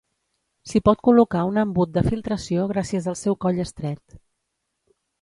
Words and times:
S'hi 0.71 0.81
pot 0.89 1.03
col·locar 1.07 1.43
un 1.51 1.61
embut 1.65 1.93
de 1.99 2.05
filtració 2.09 2.67
gràcies 2.75 3.13
al 3.15 3.21
seu 3.23 3.41
coll 3.47 3.63
estret. 3.69 4.21